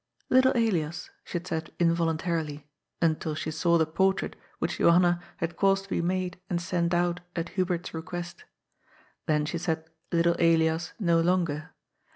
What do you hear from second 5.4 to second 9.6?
caused to be made and sent out at Hubert's request. Then she